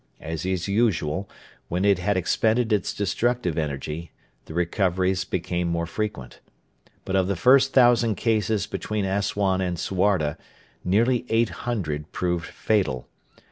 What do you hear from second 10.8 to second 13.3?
nearly eight hundred proved fatal.